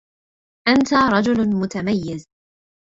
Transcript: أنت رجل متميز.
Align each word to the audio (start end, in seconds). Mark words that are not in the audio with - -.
أنت 0.67 0.93
رجل 0.93 1.49
متميز. 1.59 2.25